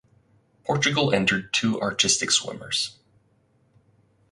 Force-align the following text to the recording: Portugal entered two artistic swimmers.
Portugal 0.63 1.13
entered 1.13 1.53
two 1.53 1.79
artistic 1.79 2.31
swimmers. 2.31 2.97